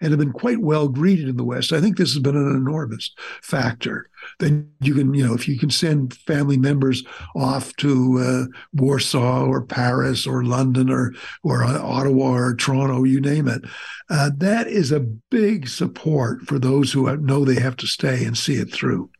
[0.00, 1.72] and have been quite well greeted in the West.
[1.72, 4.08] I think this has been an enormous factor.
[4.38, 7.02] That you can, you know, if you can send family members
[7.34, 13.20] off to uh, Warsaw or Paris or London or or uh, Ottawa or Toronto, you
[13.20, 13.62] name it,
[14.10, 18.36] uh, that is a big support for those who know they have to stay and
[18.36, 19.10] see it through.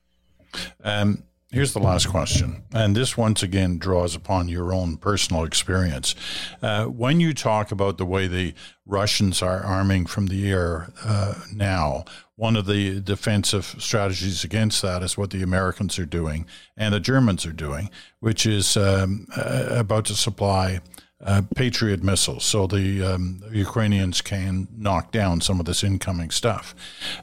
[0.84, 1.22] Um,
[1.52, 6.14] Here's the last question, and this once again draws upon your own personal experience.
[6.62, 8.54] Uh, when you talk about the way the
[8.86, 12.04] Russians are arming from the air uh, now,
[12.36, 17.00] one of the defensive strategies against that is what the Americans are doing and the
[17.00, 20.78] Germans are doing, which is um, uh, about to supply
[21.20, 26.76] uh, Patriot missiles, so the um, Ukrainians can knock down some of this incoming stuff.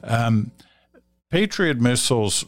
[0.04, 0.52] Um,
[1.30, 2.44] Patriot missiles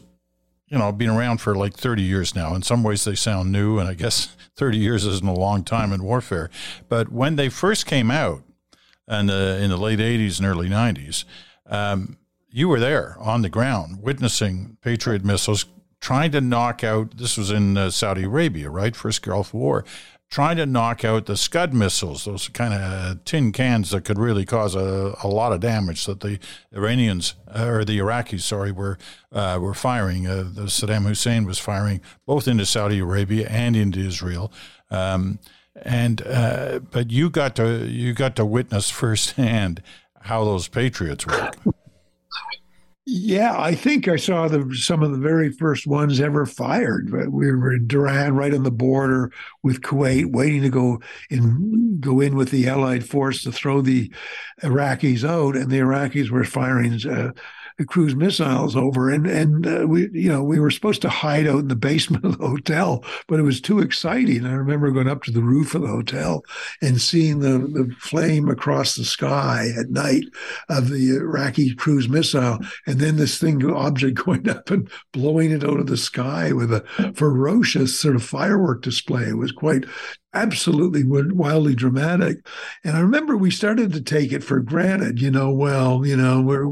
[0.71, 2.55] you know, been around for like 30 years now.
[2.55, 5.91] In some ways, they sound new, and I guess 30 years isn't a long time
[5.91, 6.49] in warfare.
[6.87, 8.43] But when they first came out
[9.07, 11.25] in the, in the late 80s and early 90s,
[11.65, 12.17] um,
[12.49, 15.65] you were there on the ground witnessing Patriot missiles
[15.99, 18.95] trying to knock out, this was in uh, Saudi Arabia, right?
[18.95, 19.85] First Gulf War,
[20.31, 24.45] trying to knock out the Scud missiles, those kind of tin cans that could really
[24.45, 26.39] cause a, a lot of damage that the
[26.73, 28.97] Iranians uh, or the Iraqis, sorry, were
[29.31, 30.25] uh, were firing.
[30.25, 34.51] Uh, the Saddam Hussein was firing both into Saudi Arabia and into Israel.
[34.89, 35.39] Um,
[35.83, 39.83] and uh, but you got to you got to witness firsthand
[40.21, 41.55] how those patriots work.
[43.13, 47.11] Yeah, I think I saw the some of the very first ones ever fired.
[47.11, 52.21] We were in Dhahran, right on the border with Kuwait, waiting to go in go
[52.21, 54.09] in with the Allied force to throw the
[54.63, 57.33] Iraqis out, and the Iraqis were firing uh,
[57.87, 61.59] cruise missiles over, and and uh, we you know we were supposed to hide out
[61.59, 64.45] in the basement of the hotel, but it was too exciting.
[64.45, 66.43] I remember going up to the roof of the hotel
[66.81, 70.25] and seeing the the flame across the sky at night
[70.69, 75.63] of the Iraqi cruise missile, and then this thing object going up and blowing it
[75.63, 79.29] out of the sky with a ferocious sort of firework display.
[79.29, 79.85] It was quite
[80.33, 82.45] absolutely wildly dramatic.
[82.83, 86.41] And I remember we started to take it for granted, you know, well, you know,
[86.41, 86.71] we're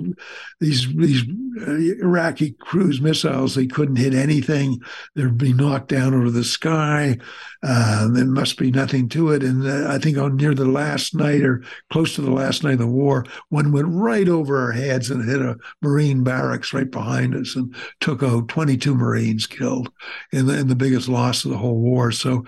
[0.60, 1.24] these these
[1.68, 4.82] uh, Iraqi cruise missiles, they couldn't hit anything.
[5.16, 7.18] They'd be knocked down over the sky.
[7.62, 9.44] Uh, there must be nothing to it.
[9.44, 12.74] And uh, I think on near the last night or close to the last night
[12.74, 16.90] of the war, one went right over our heads and hit a Marine barracks right
[16.90, 19.92] behind us and took out 22 Marines killed
[20.32, 22.14] in the, in the biggest loss of the whole war.
[22.14, 22.46] So,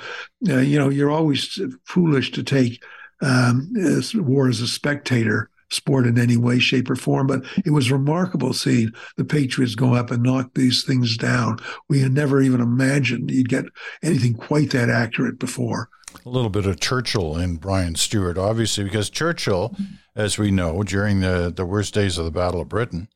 [0.47, 2.81] uh, you know, you're always foolish to take
[3.21, 3.69] um,
[4.15, 7.27] war as a spectator sport in any way, shape, or form.
[7.27, 11.57] But it was remarkable seeing the Patriots go up and knock these things down.
[11.89, 13.65] We had never even imagined you'd get
[14.03, 15.89] anything quite that accurate before.
[16.25, 19.75] A little bit of Churchill and Brian Stewart, obviously, because Churchill,
[20.15, 23.07] as we know, during the, the worst days of the Battle of Britain,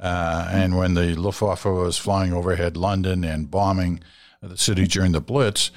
[0.00, 4.00] uh, and when the Luftwaffe was flying overhead London and bombing
[4.42, 5.70] the city during the Blitz,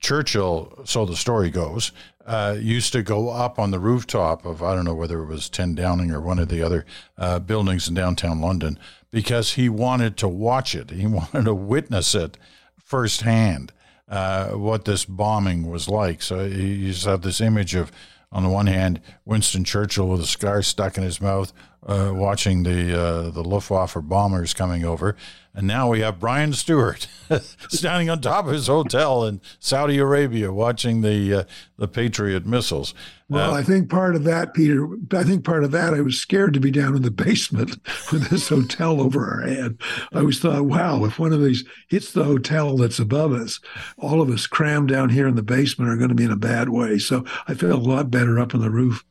[0.00, 1.92] Churchill, so the story goes,
[2.26, 5.48] uh, used to go up on the rooftop of, I don't know whether it was
[5.48, 6.84] 10 Downing or one of the other
[7.16, 8.78] uh, buildings in downtown London
[9.10, 10.90] because he wanted to watch it.
[10.90, 12.36] He wanted to witness it
[12.76, 13.72] firsthand,
[14.08, 16.22] uh, what this bombing was like.
[16.22, 17.92] So he used to have this image of,
[18.30, 21.52] on the one hand, Winston Churchill with a scar stuck in his mouth,
[21.86, 25.16] uh, watching the uh, the Luftwaffe bombers coming over,
[25.54, 27.08] and now we have Brian Stewart
[27.68, 31.44] standing on top of his hotel in Saudi Arabia watching the uh,
[31.76, 32.94] the Patriot missiles.
[33.30, 36.54] Well, I think part of that, Peter, I think part of that, I was scared
[36.54, 37.76] to be down in the basement
[38.12, 39.76] with this hotel over our head.
[40.14, 43.60] I always thought, wow, if one of these hits the hotel that's above us,
[43.98, 46.36] all of us crammed down here in the basement are going to be in a
[46.36, 46.98] bad way.
[46.98, 49.04] So I felt a lot better up on the roof.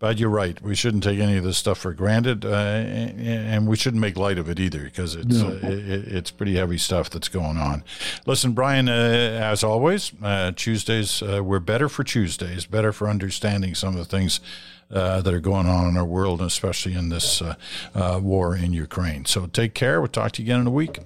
[0.00, 0.60] But you're right.
[0.62, 4.38] We shouldn't take any of this stuff for granted, uh, and we shouldn't make light
[4.38, 5.48] of it either because it's no.
[5.48, 7.84] uh, it, it's pretty heavy stuff that's going on.
[8.24, 13.76] Listen, Brian, uh, as always, uh, Tuesdays uh, we're better for Tuesdays, better for understanding
[13.76, 14.40] some of the things
[14.90, 17.40] uh, that are going on in our world, and especially in this
[17.94, 19.24] war in Ukraine.
[19.24, 20.00] So take care.
[20.00, 20.98] We'll talk to you again in a week.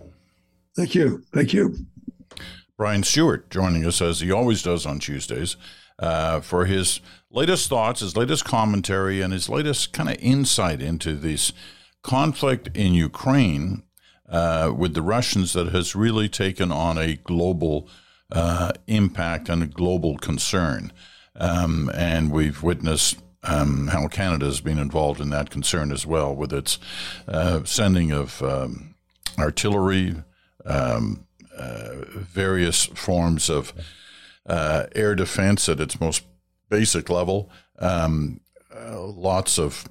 [0.74, 1.22] Thank you.
[1.34, 1.76] Thank you.
[2.78, 5.56] Brian Stewart joining us as he always does on Tuesdays
[6.40, 7.00] for his
[7.30, 11.52] latest thoughts, his latest commentary, and his latest kind of insight into this
[12.02, 13.82] conflict in Ukraine
[14.30, 17.86] uh, with the Russians that has really taken on a global
[18.32, 20.90] uh, impact and a global concern.
[21.36, 26.34] Um, and we've witnessed um, how Canada has been involved in that concern as well,
[26.34, 26.78] with its
[27.28, 28.94] uh, sending of um,
[29.38, 30.16] artillery,
[30.64, 31.26] um,
[31.56, 33.72] uh, various forms of
[34.46, 36.24] uh, air defense at its most
[36.68, 37.50] basic level.
[37.78, 38.40] Um,
[38.74, 39.86] uh, lots of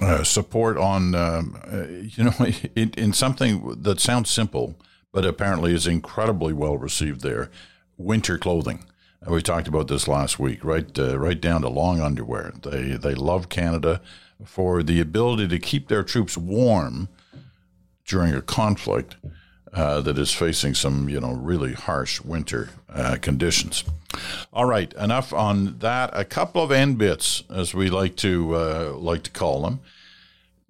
[0.00, 2.34] uh, support on, um, uh, you know,
[2.76, 4.78] in, in, something that sounds simple,
[5.12, 7.50] but apparently is incredibly well received there
[7.96, 8.84] winter clothing.
[9.28, 10.86] We talked about this last week, right?
[10.98, 12.52] Uh, right down to long underwear.
[12.62, 14.00] They they love Canada
[14.44, 17.08] for the ability to keep their troops warm
[18.06, 19.16] during a conflict
[19.72, 23.84] uh, that is facing some, you know, really harsh winter uh, conditions.
[24.52, 26.10] All right, enough on that.
[26.12, 29.80] A couple of end bits, as we like to uh, like to call them.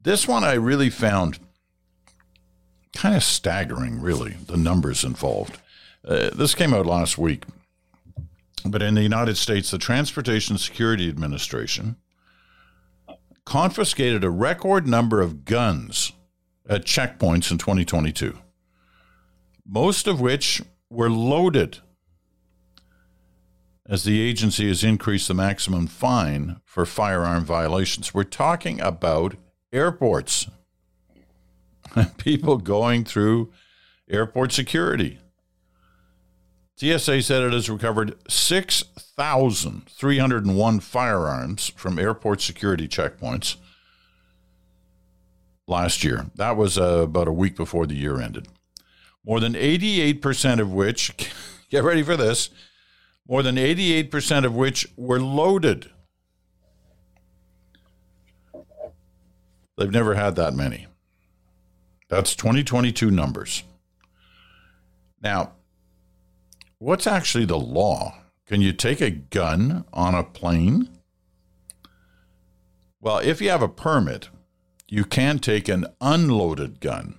[0.03, 1.39] This one I really found
[2.95, 4.01] kind of staggering.
[4.01, 5.59] Really, the numbers involved.
[6.05, 7.45] Uh, this came out last week,
[8.71, 11.97] but in the United States, the Transportation Security Administration
[13.45, 16.13] confiscated a record number of guns
[16.69, 18.39] at checkpoints in 2022
[19.69, 21.79] most of which were loaded,
[23.89, 28.15] as the agency has increased the maximum fine for firearm violations.
[28.15, 29.35] We're talking about
[29.73, 30.49] airports,
[32.19, 33.53] people going through
[34.09, 35.19] airport security.
[36.79, 43.57] TSA said it has recovered 6,301 firearms from airport security checkpoints
[45.67, 46.27] last year.
[46.35, 48.49] That was uh, about a week before the year ended
[49.27, 51.13] more than 88% of which,
[51.71, 52.49] get ready for this,
[53.29, 55.91] more than 88% of which were loaded.
[59.77, 60.87] They've never had that many.
[62.09, 63.65] That's 2022 numbers.
[65.21, 65.53] Now,
[66.79, 68.19] what's actually the law?
[68.47, 70.89] Can you take a gun on a plane?
[73.01, 74.29] Well, if you have a permit,
[74.89, 77.17] you can take an unloaded gun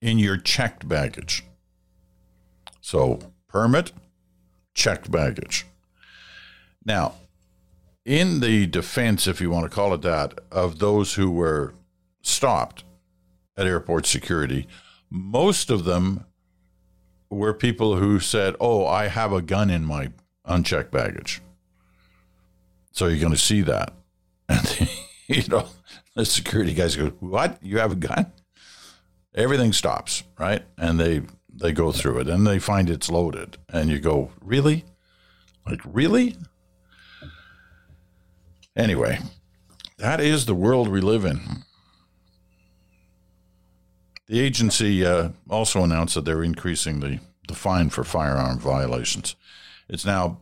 [0.00, 1.44] in your checked baggage.
[2.80, 3.92] So, permit,
[4.74, 5.66] checked baggage.
[6.84, 7.14] Now,
[8.04, 11.74] in the defense, if you want to call it that, of those who were
[12.22, 12.84] stopped
[13.56, 14.66] at airport security,
[15.10, 16.26] most of them
[17.34, 20.10] were people who said, Oh, I have a gun in my
[20.44, 21.42] unchecked baggage.
[22.92, 23.92] So you're going to see that.
[24.46, 24.88] And,
[25.26, 25.68] you know,
[26.14, 27.58] the security guys go, What?
[27.62, 28.30] You have a gun?
[29.34, 30.62] everything stops, right?
[30.78, 31.22] And they
[31.52, 34.84] they go through it and they find it's loaded, and you go, really,
[35.66, 36.36] like really?
[38.76, 39.20] Anyway,
[39.98, 41.40] that is the world we live in.
[44.26, 49.36] The agency uh, also announced that they're increasing the, the fine for firearm violations.
[49.88, 50.40] It's now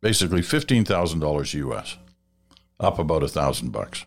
[0.00, 1.96] basically fifteen thousand dollars US,
[2.78, 4.04] up about a thousand bucks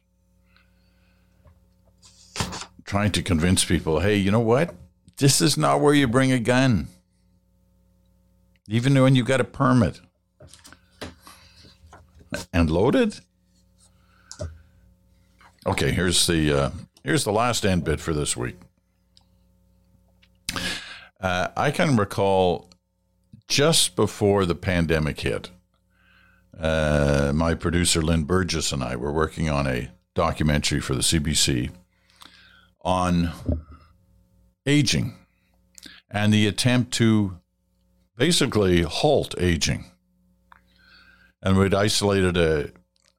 [2.91, 4.75] trying to convince people, hey, you know what?
[5.15, 6.89] This is not where you bring a gun,
[8.67, 10.01] even when you got a permit
[12.51, 13.21] and loaded.
[15.65, 16.69] Okay, here's the uh,
[17.01, 18.57] here's the last end bit for this week.
[21.21, 22.71] Uh, I can recall
[23.47, 25.51] just before the pandemic hit,
[26.59, 31.69] uh, my producer Lynn Burgess and I were working on a documentary for the CBC
[32.81, 33.31] on
[34.65, 35.13] aging
[36.09, 37.37] and the attempt to
[38.17, 39.85] basically halt aging.
[41.43, 42.71] And we'd isolated a,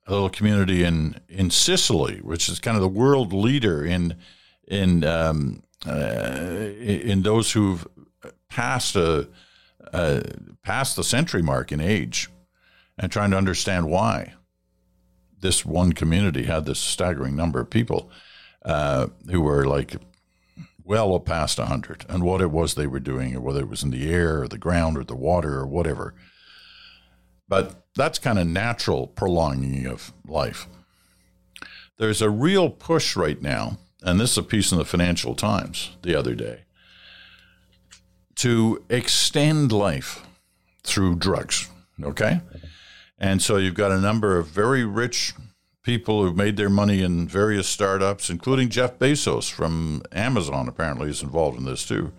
[0.07, 4.17] a little community in in Sicily, which is kind of the world leader in
[4.67, 7.87] in um, in those who've
[8.49, 9.29] passed a,
[9.93, 10.23] a
[10.63, 12.31] past the century mark in age,
[12.99, 14.35] and trying to understand why
[15.41, 18.11] this one community had this staggering number of people
[18.65, 19.97] uh, who were like
[20.85, 23.91] well past 100 and what it was they were doing, or whether it was in
[23.91, 26.15] the air or the ground or the water or whatever.
[27.49, 30.67] But that's kind of natural prolonging of life.
[31.99, 35.97] There's a real push right now, and this is a piece in the Financial Times
[36.03, 36.61] the other day,
[38.37, 40.25] to extend life
[40.83, 41.69] through drugs.
[42.03, 42.41] Okay?
[43.19, 45.33] And so you've got a number of very rich
[45.83, 51.23] people who've made their money in various startups, including Jeff Bezos from Amazon, apparently is
[51.23, 52.13] involved in this too,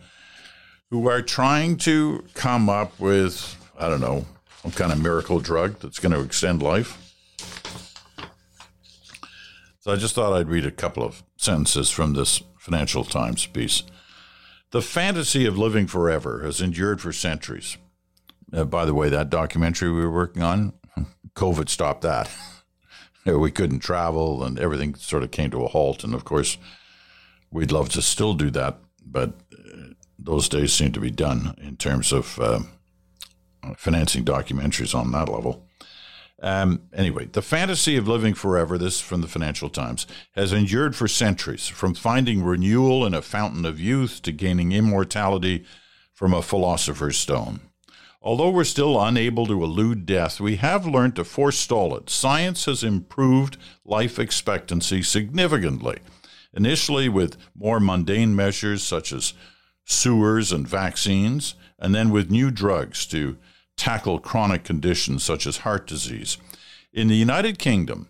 [0.90, 4.26] who are trying to come up with, I don't know,
[4.62, 7.13] some kind of miracle drug that's going to extend life.
[9.84, 13.84] So I just thought I'd read a couple of sentences from this Financial Times piece.
[14.72, 17.76] The fantasy of living forever has endured for centuries.
[18.54, 20.72] Uh, by the way, that documentary we were working on,
[21.36, 22.32] COVID stopped that.
[23.26, 26.06] we couldn't travel and everything sort of came to a halt.
[26.06, 26.58] And of course,
[27.52, 31.76] we'd love to still do that, but uh, those days seem to be done in
[31.76, 32.62] terms of uh,
[33.76, 35.68] financing documentaries on that level.
[36.44, 41.08] Um, anyway, the fantasy of living forever, this from the Financial Times, has endured for
[41.08, 45.64] centuries, from finding renewal in a fountain of youth to gaining immortality
[46.12, 47.62] from a philosopher's stone.
[48.22, 52.10] Although we're still unable to elude death, we have learned to forestall it.
[52.10, 56.00] Science has improved life expectancy significantly,
[56.54, 59.34] initially with more mundane measures such as
[59.86, 63.38] sewers and vaccines, and then with new drugs to
[63.78, 66.38] tackle chronic conditions such as heart disease.
[66.94, 68.08] In the United Kingdom,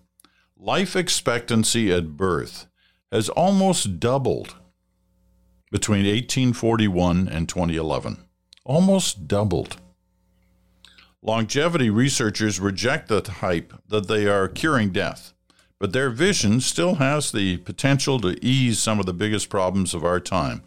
[0.57, 2.67] life expectancy at birth
[3.11, 4.55] has almost doubled
[5.71, 8.17] between 1841 and 2011.
[8.65, 9.77] Almost doubled.
[11.21, 15.33] Longevity researchers reject the hype that they are curing death,
[15.79, 20.03] but their vision still has the potential to ease some of the biggest problems of
[20.03, 20.63] our time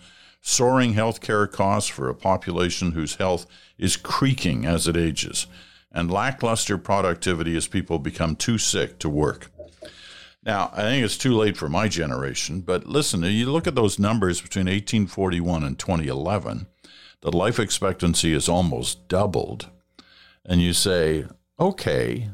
[0.48, 3.46] soaring healthcare costs for a population whose health
[3.78, 5.48] is creaking as it ages,
[5.90, 9.50] and lackluster productivity as people become too sick to work.
[10.44, 13.98] Now, I think it's too late for my generation, but listen, you look at those
[13.98, 16.68] numbers between 1841 and 2011,
[17.22, 19.68] the life expectancy has almost doubled
[20.44, 21.26] and you say,
[21.58, 22.30] okay,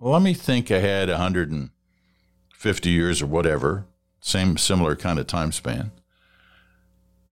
[0.00, 3.86] let me think ahead 150 years or whatever,
[4.18, 5.92] same similar kind of time span.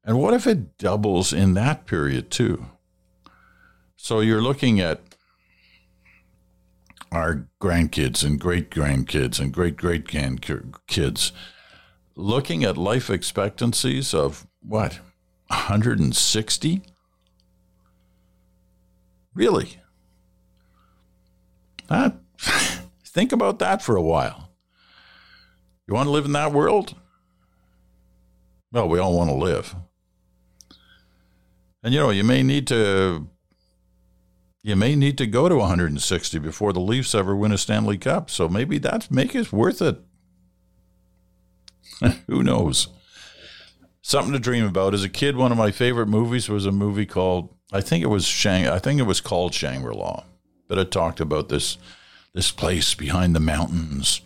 [0.04, 2.66] And what if it doubles in that period too?
[3.96, 5.00] So you're looking at
[7.12, 11.30] our grandkids and great grandkids and great great grandkids
[12.16, 14.98] looking at life expectancies of what
[15.48, 16.82] 160
[19.34, 19.78] Really?
[21.88, 22.16] That,
[23.04, 24.50] think about that for a while.
[25.86, 26.94] You want to live in that world?
[28.70, 29.74] Well, we all want to live.
[31.82, 33.28] And you know, you may need to
[34.62, 38.30] you may need to go to 160 before the Leafs ever win a Stanley Cup.
[38.30, 40.00] So maybe that's make it worth it.
[42.28, 42.88] Who knows?
[44.02, 44.94] Something to dream about.
[44.94, 48.08] As a kid, one of my favorite movies was a movie called I think it
[48.08, 48.68] was Shang.
[48.68, 50.24] I think it was called Shangri La,
[50.68, 51.78] but it talked about this
[52.34, 54.20] this place behind the mountains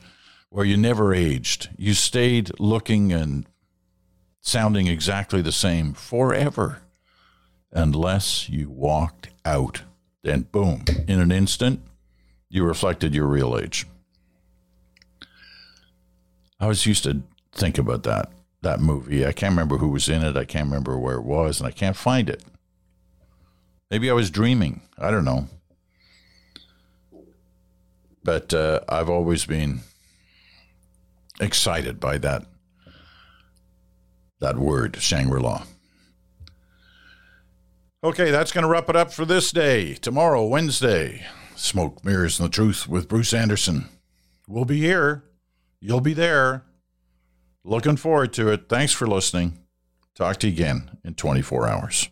[0.50, 1.70] where you never aged.
[1.76, 3.46] You stayed looking and
[4.40, 6.82] sounding exactly the same forever,
[7.76, 9.82] unless you walked out.
[10.22, 10.84] Then, boom!
[11.06, 11.82] In an instant,
[12.48, 13.86] you reflected your real age.
[16.58, 17.22] I was used to
[17.52, 19.24] think about that that movie.
[19.24, 20.36] I can't remember who was in it.
[20.36, 22.42] I can't remember where it was, and I can't find it.
[23.90, 24.80] Maybe I was dreaming.
[24.98, 25.46] I don't know.
[28.24, 29.82] But uh, I've always been
[31.40, 32.46] excited by that
[34.40, 35.62] that word, Shangri-La.
[38.06, 39.94] Okay, that's going to wrap it up for this day.
[39.94, 41.26] Tomorrow, Wednesday,
[41.56, 43.88] Smoke, Mirrors, and the Truth with Bruce Anderson.
[44.46, 45.24] We'll be here.
[45.80, 46.62] You'll be there.
[47.64, 48.68] Looking forward to it.
[48.68, 49.58] Thanks for listening.
[50.14, 52.08] Talk to you again in 24 hours.